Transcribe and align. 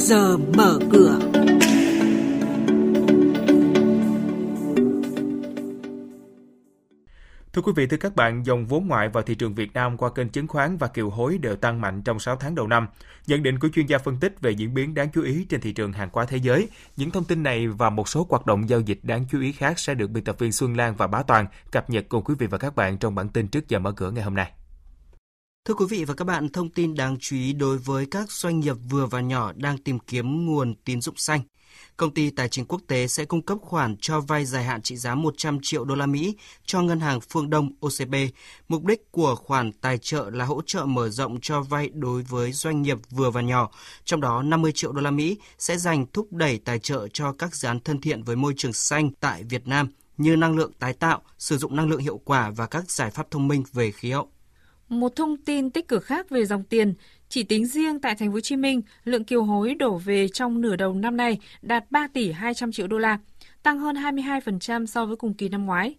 giờ 0.00 0.36
mở 0.56 0.78
cửa. 0.92 1.18
Thưa 7.52 7.62
quý 7.62 7.72
vị, 7.76 7.86
thưa 7.86 7.96
các 7.96 8.16
bạn, 8.16 8.46
dòng 8.46 8.66
vốn 8.66 8.86
ngoại 8.88 9.08
vào 9.08 9.22
thị 9.22 9.34
trường 9.34 9.54
Việt 9.54 9.74
Nam 9.74 9.96
qua 9.96 10.10
kênh 10.14 10.28
chứng 10.28 10.46
khoán 10.46 10.76
và 10.76 10.88
kiều 10.88 11.10
hối 11.10 11.38
đều 11.38 11.56
tăng 11.56 11.80
mạnh 11.80 12.02
trong 12.02 12.18
6 12.18 12.36
tháng 12.36 12.54
đầu 12.54 12.66
năm. 12.66 12.86
Nhận 13.26 13.42
định 13.42 13.58
của 13.58 13.68
chuyên 13.68 13.86
gia 13.86 13.98
phân 13.98 14.20
tích 14.20 14.40
về 14.40 14.50
diễn 14.50 14.74
biến 14.74 14.94
đáng 14.94 15.08
chú 15.12 15.22
ý 15.22 15.46
trên 15.48 15.60
thị 15.60 15.72
trường 15.72 15.92
hàng 15.92 16.08
hóa 16.12 16.24
thế 16.24 16.36
giới. 16.36 16.68
Những 16.96 17.10
thông 17.10 17.24
tin 17.24 17.42
này 17.42 17.68
và 17.68 17.90
một 17.90 18.08
số 18.08 18.26
hoạt 18.30 18.46
động 18.46 18.68
giao 18.68 18.80
dịch 18.80 18.98
đáng 19.02 19.24
chú 19.30 19.40
ý 19.40 19.52
khác 19.52 19.78
sẽ 19.78 19.94
được 19.94 20.10
biên 20.10 20.24
tập 20.24 20.36
viên 20.38 20.52
Xuân 20.52 20.76
Lan 20.76 20.94
và 20.96 21.06
Bá 21.06 21.22
Toàn 21.22 21.46
cập 21.72 21.90
nhật 21.90 22.04
cùng 22.08 22.24
quý 22.24 22.34
vị 22.38 22.46
và 22.46 22.58
các 22.58 22.76
bạn 22.76 22.98
trong 22.98 23.14
bản 23.14 23.28
tin 23.28 23.48
trước 23.48 23.68
giờ 23.68 23.78
mở 23.78 23.92
cửa 23.92 24.10
ngày 24.10 24.24
hôm 24.24 24.34
nay. 24.34 24.52
Thưa 25.64 25.74
quý 25.74 25.84
vị 25.88 26.04
và 26.04 26.14
các 26.14 26.24
bạn, 26.24 26.48
thông 26.48 26.70
tin 26.70 26.94
đáng 26.94 27.16
chú 27.20 27.36
ý 27.36 27.52
đối 27.52 27.78
với 27.78 28.06
các 28.06 28.32
doanh 28.32 28.60
nghiệp 28.60 28.76
vừa 28.90 29.06
và 29.06 29.20
nhỏ 29.20 29.52
đang 29.56 29.78
tìm 29.78 29.98
kiếm 29.98 30.46
nguồn 30.46 30.74
tín 30.84 31.00
dụng 31.00 31.16
xanh. 31.16 31.40
Công 31.96 32.14
ty 32.14 32.30
tài 32.30 32.48
chính 32.48 32.64
quốc 32.64 32.80
tế 32.86 33.06
sẽ 33.06 33.24
cung 33.24 33.42
cấp 33.42 33.58
khoản 33.62 33.96
cho 34.00 34.20
vay 34.20 34.44
dài 34.44 34.64
hạn 34.64 34.82
trị 34.82 34.96
giá 34.96 35.14
100 35.14 35.58
triệu 35.62 35.84
đô 35.84 35.94
la 35.94 36.06
Mỹ 36.06 36.36
cho 36.64 36.82
ngân 36.82 37.00
hàng 37.00 37.20
Phương 37.20 37.50
Đông 37.50 37.72
OCB. 37.80 38.14
Mục 38.68 38.84
đích 38.84 39.12
của 39.12 39.34
khoản 39.34 39.72
tài 39.72 39.98
trợ 39.98 40.30
là 40.30 40.44
hỗ 40.44 40.62
trợ 40.66 40.84
mở 40.84 41.08
rộng 41.08 41.38
cho 41.42 41.60
vay 41.60 41.90
đối 41.94 42.22
với 42.22 42.52
doanh 42.52 42.82
nghiệp 42.82 42.98
vừa 43.10 43.30
và 43.30 43.40
nhỏ, 43.40 43.70
trong 44.04 44.20
đó 44.20 44.42
50 44.42 44.72
triệu 44.74 44.92
đô 44.92 45.00
la 45.00 45.10
Mỹ 45.10 45.38
sẽ 45.58 45.76
dành 45.76 46.06
thúc 46.12 46.32
đẩy 46.32 46.58
tài 46.58 46.78
trợ 46.78 47.08
cho 47.12 47.32
các 47.32 47.54
dự 47.54 47.68
án 47.68 47.80
thân 47.80 48.00
thiện 48.00 48.22
với 48.22 48.36
môi 48.36 48.54
trường 48.56 48.72
xanh 48.72 49.10
tại 49.20 49.42
Việt 49.44 49.68
Nam 49.68 49.88
như 50.16 50.36
năng 50.36 50.56
lượng 50.56 50.72
tái 50.78 50.92
tạo, 50.92 51.22
sử 51.38 51.58
dụng 51.58 51.76
năng 51.76 51.88
lượng 51.88 52.00
hiệu 52.00 52.20
quả 52.24 52.50
và 52.50 52.66
các 52.66 52.90
giải 52.90 53.10
pháp 53.10 53.30
thông 53.30 53.48
minh 53.48 53.64
về 53.72 53.90
khí 53.90 54.10
hậu. 54.10 54.30
Một 54.90 55.16
thông 55.16 55.36
tin 55.36 55.70
tích 55.70 55.88
cực 55.88 56.04
khác 56.04 56.30
về 56.30 56.44
dòng 56.44 56.62
tiền, 56.62 56.94
chỉ 57.28 57.42
tính 57.42 57.66
riêng 57.66 58.00
tại 58.00 58.14
thành 58.14 58.28
phố 58.28 58.32
Hồ 58.32 58.40
Chí 58.40 58.56
Minh, 58.56 58.82
lượng 59.04 59.24
kiều 59.24 59.42
hối 59.42 59.74
đổ 59.74 59.96
về 59.96 60.28
trong 60.28 60.60
nửa 60.60 60.76
đầu 60.76 60.94
năm 60.94 61.16
nay 61.16 61.38
đạt 61.62 61.90
3 61.90 62.06
tỷ 62.06 62.32
200 62.32 62.72
triệu 62.72 62.86
đô 62.86 62.98
la, 62.98 63.18
tăng 63.62 63.78
hơn 63.78 63.96
22% 63.96 64.86
so 64.86 65.06
với 65.06 65.16
cùng 65.16 65.34
kỳ 65.34 65.48
năm 65.48 65.66
ngoái. 65.66 65.94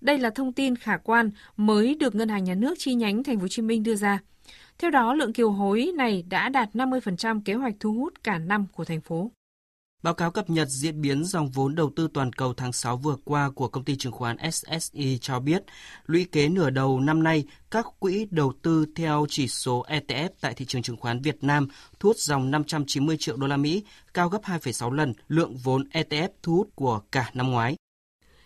Đây 0.00 0.18
là 0.18 0.30
thông 0.30 0.52
tin 0.52 0.76
khả 0.76 0.96
quan 0.96 1.30
mới 1.56 1.94
được 1.94 2.14
Ngân 2.14 2.28
hàng 2.28 2.44
Nhà 2.44 2.54
nước 2.54 2.74
chi 2.78 2.94
nhánh 2.94 3.24
thành 3.24 3.36
phố 3.36 3.42
Hồ 3.42 3.48
Chí 3.48 3.62
Minh 3.62 3.82
đưa 3.82 3.94
ra. 3.94 4.18
Theo 4.78 4.90
đó, 4.90 5.14
lượng 5.14 5.32
kiều 5.32 5.50
hối 5.50 5.92
này 5.96 6.24
đã 6.28 6.48
đạt 6.48 6.68
50% 6.74 7.40
kế 7.44 7.54
hoạch 7.54 7.74
thu 7.80 7.92
hút 7.92 8.12
cả 8.24 8.38
năm 8.38 8.66
của 8.72 8.84
thành 8.84 9.00
phố. 9.00 9.30
Báo 10.06 10.14
cáo 10.14 10.30
cập 10.30 10.50
nhật 10.50 10.68
diễn 10.68 11.00
biến 11.00 11.24
dòng 11.24 11.50
vốn 11.50 11.74
đầu 11.74 11.90
tư 11.96 12.08
toàn 12.14 12.32
cầu 12.32 12.54
tháng 12.54 12.72
6 12.72 12.96
vừa 12.96 13.16
qua 13.24 13.50
của 13.54 13.68
công 13.68 13.84
ty 13.84 13.96
chứng 13.96 14.12
khoán 14.12 14.36
SSI 14.52 15.18
cho 15.18 15.40
biết, 15.40 15.62
lũy 16.06 16.24
kế 16.32 16.48
nửa 16.48 16.70
đầu 16.70 17.00
năm 17.00 17.22
nay, 17.22 17.44
các 17.70 17.86
quỹ 17.98 18.26
đầu 18.30 18.52
tư 18.62 18.86
theo 18.96 19.26
chỉ 19.28 19.48
số 19.48 19.84
ETF 19.88 20.28
tại 20.40 20.54
thị 20.54 20.64
trường 20.64 20.82
chứng 20.82 20.96
khoán 20.96 21.22
Việt 21.22 21.44
Nam 21.44 21.68
thu 22.00 22.08
hút 22.08 22.16
dòng 22.16 22.50
590 22.50 23.16
triệu 23.20 23.36
đô 23.36 23.46
la 23.46 23.56
Mỹ, 23.56 23.84
cao 24.14 24.28
gấp 24.28 24.42
2,6 24.42 24.90
lần 24.90 25.12
lượng 25.28 25.56
vốn 25.56 25.88
ETF 25.92 26.28
thu 26.42 26.56
hút 26.56 26.68
của 26.74 27.00
cả 27.12 27.30
năm 27.34 27.50
ngoái. 27.50 27.76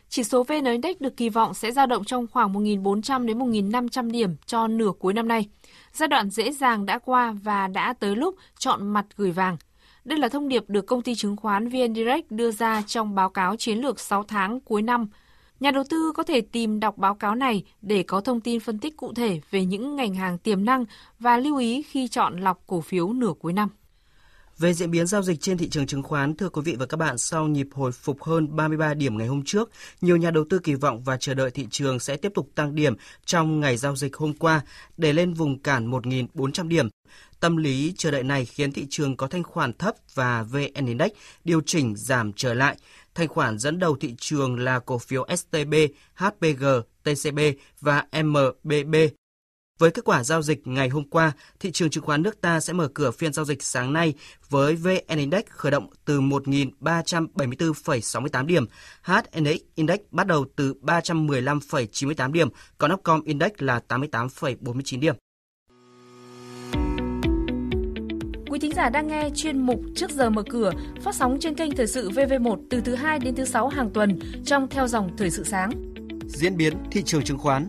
Chỉ 0.09 0.25
số 0.25 0.43
VN 0.43 0.65
Index 0.65 0.97
được 1.01 1.17
kỳ 1.17 1.29
vọng 1.29 1.55
sẽ 1.55 1.73
dao 1.73 1.87
động 1.87 2.05
trong 2.05 2.27
khoảng 2.27 2.53
1.400 2.53 3.27
đến 3.27 3.39
1.500 3.39 4.11
điểm 4.11 4.37
cho 4.47 4.67
nửa 4.67 4.93
cuối 4.99 5.15
năm 5.15 5.29
nay. 5.29 5.49
Giai 5.93 6.09
đoạn 6.09 6.31
dễ 6.31 6.53
dàng 6.53 6.87
đã 6.87 6.99
qua 6.99 7.35
và 7.43 7.69
đã 7.69 7.93
tới 7.93 8.17
lúc 8.17 8.35
chọn 8.59 8.89
mặt 8.89 9.07
gửi 9.17 9.31
vàng– 9.31 9.57
đây 10.05 10.19
là 10.19 10.29
thông 10.29 10.49
điệp 10.49 10.65
được 10.69 10.87
công 10.87 11.03
ty 11.03 11.15
chứng 11.15 11.37
khoán 11.37 11.69
VN 11.69 11.95
Direct 11.95 12.31
đưa 12.31 12.51
ra 12.51 12.83
trong 12.87 13.15
báo 13.15 13.31
cáo 13.31 13.57
chiến 13.57 13.79
lược 13.79 14.01
6 14.01 14.23
tháng 14.23 14.61
cuối 14.61 14.83
năm. 14.83 15.09
Nhà 15.61 15.71
đầu 15.71 15.85
tư 15.91 16.13
có 16.15 16.23
thể 16.23 16.41
tìm 16.41 16.81
đọc 16.81 16.99
báo 16.99 17.15
cáo 17.15 17.35
này 17.35 17.65
để 17.83 18.03
có 18.03 18.21
thông 18.21 18.41
tin 18.41 18.61
phân 18.61 18.79
tích 18.79 18.97
cụ 18.97 19.15
thể 19.15 19.41
về 19.51 19.65
những 19.65 19.97
ngành 19.97 20.15
hàng 20.15 20.39
tiềm 20.39 20.65
năng 20.65 20.85
và 21.19 21.37
lưu 21.37 21.57
ý 21.57 21.83
khi 21.83 22.09
chọn 22.09 22.37
lọc 22.41 22.67
cổ 22.67 22.81
phiếu 22.81 23.13
nửa 23.13 23.33
cuối 23.41 23.53
năm. 23.53 23.69
Về 24.61 24.75
diễn 24.75 24.91
biến 24.91 25.07
giao 25.07 25.23
dịch 25.23 25.41
trên 25.41 25.59
thị 25.59 25.69
trường 25.69 25.87
chứng 25.87 26.03
khoán, 26.03 26.35
thưa 26.35 26.49
quý 26.49 26.63
vị 26.65 26.77
và 26.79 26.87
các 26.87 26.97
bạn, 26.97 27.19
sau 27.19 27.47
nhịp 27.47 27.69
hồi 27.73 27.93
phục 27.93 28.23
hơn 28.23 28.57
33 28.57 28.95
điểm 28.95 29.19
ngày 29.19 29.27
hôm 29.27 29.43
trước, 29.45 29.71
nhiều 30.01 30.17
nhà 30.17 30.31
đầu 30.31 30.45
tư 30.51 30.59
kỳ 30.59 30.75
vọng 30.75 31.03
và 31.05 31.17
chờ 31.17 31.35
đợi 31.35 31.51
thị 31.51 31.67
trường 31.71 32.01
sẽ 32.01 32.17
tiếp 32.17 32.33
tục 32.35 32.49
tăng 32.55 32.75
điểm 32.75 32.95
trong 33.25 33.61
ngày 33.61 33.77
giao 33.77 33.97
dịch 33.97 34.17
hôm 34.17 34.33
qua 34.35 34.61
để 34.97 35.13
lên 35.13 35.35
vùng 35.35 35.59
cản 35.59 35.91
1.400 35.91 36.69
điểm. 36.69 36.89
Tâm 37.41 37.57
lý 37.57 37.95
chờ 37.97 38.11
đợi 38.11 38.23
này 38.23 38.45
khiến 38.45 38.73
thị 38.73 38.87
trường 38.91 39.17
có 39.17 39.27
thanh 39.27 39.43
khoản 39.43 39.73
thấp 39.73 39.95
và 40.15 40.43
VN 40.43 40.87
Index 40.87 41.11
điều 41.45 41.61
chỉnh 41.67 41.95
giảm 41.97 42.33
trở 42.33 42.55
lại. 42.55 42.77
Thanh 43.15 43.29
khoản 43.29 43.59
dẫn 43.59 43.79
đầu 43.79 43.97
thị 44.01 44.15
trường 44.19 44.59
là 44.59 44.79
cổ 44.79 44.99
phiếu 44.99 45.27
STB, 45.37 45.75
HPG, 46.15 46.65
TCB 47.05 47.39
và 47.81 48.07
MBB 48.23 48.95
với 49.81 49.91
kết 49.91 50.05
quả 50.05 50.25
giao 50.25 50.43
dịch 50.43 50.67
ngày 50.67 50.89
hôm 50.89 51.05
qua, 51.11 51.33
thị 51.61 51.71
trường 51.73 51.91
chứng 51.91 52.05
khoán 52.05 52.23
nước 52.23 52.41
ta 52.41 52.61
sẽ 52.61 52.73
mở 52.73 52.89
cửa 52.95 53.11
phiên 53.11 53.33
giao 53.33 53.45
dịch 53.45 53.63
sáng 53.63 53.93
nay 53.93 54.15
với 54.49 54.77
VN 54.77 55.19
Index 55.19 55.45
khởi 55.49 55.73
động 55.73 55.91
từ 56.05 56.21
1.374,68 56.21 58.47
điểm, 58.47 58.67
HNX 59.03 59.59
Index 59.75 59.99
bắt 60.11 60.27
đầu 60.27 60.47
từ 60.57 60.75
315,98 60.83 62.33
điểm, 62.33 62.49
còn 62.79 62.93
Upcom 62.93 63.23
Index 63.23 63.51
là 63.59 63.81
88,49 63.89 65.01
điểm. 65.01 65.15
Quý 68.51 68.59
thính 68.59 68.75
giả 68.75 68.89
đang 68.89 69.09
nghe 69.09 69.31
chuyên 69.35 69.59
mục 69.59 69.81
Trước 69.97 70.11
giờ 70.11 70.31
mở 70.31 70.43
cửa 70.51 70.73
phát 71.03 71.15
sóng 71.15 71.39
trên 71.41 71.55
kênh 71.55 71.77
Thời 71.77 71.87
sự 71.87 72.11
VV1 72.11 72.63
từ 72.71 72.81
thứ 72.81 72.95
2 72.95 73.19
đến 73.19 73.35
thứ 73.35 73.45
6 73.45 73.69
hàng 73.69 73.91
tuần 73.91 74.19
trong 74.45 74.69
theo 74.69 74.87
dòng 74.87 75.17
Thời 75.17 75.31
sự 75.31 75.45
sáng. 75.45 75.71
Diễn 76.27 76.57
biến 76.57 76.75
thị 76.91 77.03
trường 77.03 77.23
chứng 77.23 77.39
khoán 77.39 77.69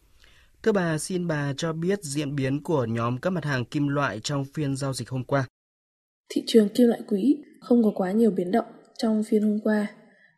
Thưa 0.63 0.71
bà, 0.71 0.97
xin 0.97 1.27
bà 1.27 1.53
cho 1.57 1.73
biết 1.73 2.03
diễn 2.03 2.35
biến 2.35 2.63
của 2.63 2.85
nhóm 2.85 3.17
các 3.17 3.29
mặt 3.29 3.45
hàng 3.45 3.65
kim 3.65 3.87
loại 3.87 4.19
trong 4.23 4.45
phiên 4.53 4.75
giao 4.75 4.93
dịch 4.93 5.09
hôm 5.09 5.23
qua. 5.23 5.47
Thị 6.29 6.43
trường 6.47 6.69
kim 6.69 6.87
loại 6.87 7.01
quý 7.07 7.37
không 7.61 7.83
có 7.83 7.91
quá 7.95 8.11
nhiều 8.11 8.31
biến 8.31 8.51
động 8.51 8.65
trong 8.97 9.23
phiên 9.23 9.43
hôm 9.43 9.59
qua. 9.63 9.87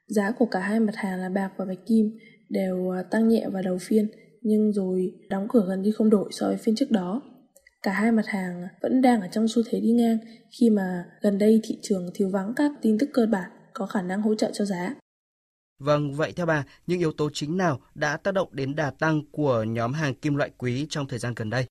Giá 0.08 0.32
của 0.32 0.46
cả 0.46 0.60
hai 0.60 0.80
mặt 0.80 0.96
hàng 0.96 1.20
là 1.20 1.30
bạc 1.30 1.50
và 1.58 1.66
bạch 1.66 1.86
kim 1.88 2.18
đều 2.50 2.90
à, 2.90 3.04
tăng 3.12 3.28
nhẹ 3.28 3.48
vào 3.52 3.62
đầu 3.62 3.78
phiên, 3.82 4.08
nhưng 4.42 4.74
rồi 4.74 5.12
đóng 5.30 5.48
cửa 5.50 5.66
gần 5.68 5.82
như 5.82 5.92
không 5.92 6.10
đổi 6.10 6.30
so 6.32 6.48
với 6.48 6.58
phiên 6.58 6.76
trước 6.76 6.92
đó. 6.92 7.22
Cả 7.82 7.92
hai 7.92 8.12
mặt 8.12 8.28
hàng 8.28 8.68
vẫn 8.82 9.02
đang 9.02 9.22
ở 9.22 9.28
trong 9.32 9.48
xu 9.48 9.62
thế 9.70 9.80
đi 9.80 9.92
ngang 9.92 10.18
khi 10.60 10.70
mà 10.70 11.06
gần 11.22 11.38
đây 11.38 11.60
thị 11.64 11.80
trường 11.82 12.10
thiếu 12.14 12.30
vắng 12.30 12.54
các 12.56 12.72
tin 12.82 12.98
tức 12.98 13.10
cơ 13.14 13.26
bản 13.26 13.52
có 13.74 13.86
khả 13.86 14.02
năng 14.02 14.22
hỗ 14.22 14.36
trợ 14.36 14.52
cho 14.54 14.66
giá. 14.66 14.96
Vâng, 15.84 16.14
vậy 16.14 16.34
theo 16.36 16.46
bà, 16.46 16.64
những 16.88 17.00
yếu 17.00 17.12
tố 17.12 17.30
chính 17.34 17.58
nào 17.58 17.80
đã 17.96 18.18
tác 18.18 18.34
động 18.34 18.48
đến 18.52 18.76
đà 18.76 18.92
tăng 18.92 19.22
của 19.32 19.64
nhóm 19.64 19.94
hàng 19.94 20.14
kim 20.16 20.36
loại 20.36 20.50
quý 20.58 20.86
trong 20.90 21.08
thời 21.08 21.20
gian 21.20 21.34
gần 21.36 21.50
đây? 21.50 21.66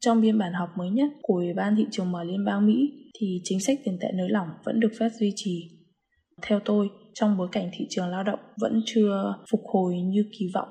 Trong 0.00 0.20
biên 0.20 0.38
bản 0.38 0.52
họp 0.52 0.68
mới 0.78 0.90
nhất 0.90 1.10
của 1.22 1.34
Ủy 1.34 1.54
ban 1.54 1.76
thị 1.76 1.86
trường 1.90 2.12
mở 2.12 2.24
Liên 2.24 2.44
bang 2.44 2.66
Mỹ 2.66 2.90
thì 3.20 3.40
chính 3.44 3.60
sách 3.60 3.78
tiền 3.84 3.98
tệ 4.00 4.08
nới 4.14 4.28
lỏng 4.28 4.48
vẫn 4.64 4.80
được 4.80 4.92
phép 4.98 5.08
duy 5.20 5.32
trì. 5.36 5.70
Theo 6.42 6.60
tôi, 6.64 6.88
trong 7.14 7.36
bối 7.36 7.48
cảnh 7.52 7.70
thị 7.72 7.86
trường 7.90 8.08
lao 8.08 8.22
động 8.22 8.38
vẫn 8.60 8.82
chưa 8.86 9.34
phục 9.50 9.60
hồi 9.72 9.94
như 9.94 10.24
kỳ 10.38 10.46
vọng, 10.54 10.68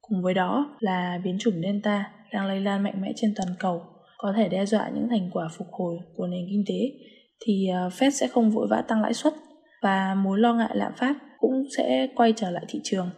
cùng 0.00 0.22
với 0.22 0.34
đó 0.34 0.76
là 0.80 1.20
biến 1.24 1.36
chủng 1.40 1.62
Delta 1.62 2.04
đang 2.32 2.46
lây 2.46 2.60
lan 2.60 2.82
mạnh 2.82 3.00
mẽ 3.02 3.12
trên 3.16 3.34
toàn 3.36 3.48
cầu, 3.58 3.82
có 4.18 4.32
thể 4.36 4.48
đe 4.48 4.66
dọa 4.66 4.90
những 4.94 5.08
thành 5.10 5.30
quả 5.32 5.48
phục 5.58 5.68
hồi 5.70 5.96
của 6.16 6.26
nền 6.26 6.46
kinh 6.50 6.64
tế, 6.68 7.08
thì 7.46 7.68
ờ, 7.68 7.88
Fed 7.88 8.10
sẽ 8.10 8.28
không 8.28 8.50
vội 8.50 8.66
vã 8.70 8.82
tăng 8.88 9.02
lãi 9.02 9.14
suất 9.14 9.34
và 9.82 10.14
mối 10.14 10.38
lo 10.38 10.54
ngại 10.54 10.70
lạm 10.74 10.92
phát 10.96 11.16
cũng 11.44 11.64
sẽ 11.76 12.08
quay 12.14 12.32
trở 12.36 12.50
lại 12.50 12.64
thị 12.68 12.80
trường. 12.84 13.10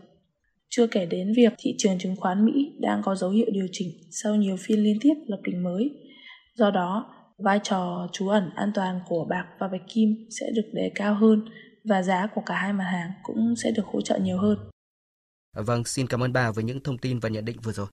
Chưa 0.69 0.87
kể 0.87 1.07
đến 1.07 1.33
việc 1.37 1.53
thị 1.59 1.75
trường 1.79 1.99
chứng 1.99 2.17
khoán 2.17 2.45
Mỹ 2.45 2.73
đang 2.81 3.03
có 3.03 3.15
dấu 3.15 3.31
hiệu 3.31 3.47
điều 3.53 3.67
chỉnh 3.73 3.89
sau 4.11 4.35
nhiều 4.35 4.57
phiên 4.61 4.79
liên 4.79 4.99
tiếp 5.01 5.15
lập 5.27 5.41
đỉnh 5.45 5.63
mới. 5.63 5.91
Do 6.55 6.71
đó, 6.71 7.15
vai 7.39 7.61
trò 7.63 8.09
trú 8.13 8.29
ẩn 8.29 8.51
an 8.55 8.71
toàn 8.75 9.01
của 9.09 9.27
bạc 9.31 9.47
và 9.59 9.69
bạch 9.69 9.83
kim 9.89 10.27
sẽ 10.41 10.47
được 10.55 10.71
đề 10.73 10.93
cao 10.95 11.15
hơn 11.15 11.45
và 11.85 12.03
giá 12.03 12.27
của 12.35 12.43
cả 12.47 12.55
hai 12.55 12.73
mặt 12.73 12.85
hàng 12.85 13.11
cũng 13.23 13.55
sẽ 13.57 13.71
được 13.71 13.87
hỗ 13.87 14.01
trợ 14.01 14.19
nhiều 14.19 14.39
hơn. 14.39 14.59
Vâng, 15.57 15.85
xin 15.85 16.07
cảm 16.07 16.23
ơn 16.23 16.33
bà 16.33 16.51
với 16.51 16.65
những 16.65 16.81
thông 16.81 16.99
tin 16.99 17.19
và 17.19 17.29
nhận 17.29 17.45
định 17.45 17.57
vừa 17.63 17.73
rồi. 17.73 17.87